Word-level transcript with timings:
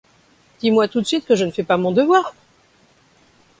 Dis-moi 0.61 0.87
tout 0.87 0.99
de 0.99 1.05
suite 1.05 1.27
que 1.27 1.35
je 1.35 1.45
ne 1.45 1.51
fais 1.51 1.61
pas 1.61 1.77
mon 1.77 1.91
devoir. 1.91 2.33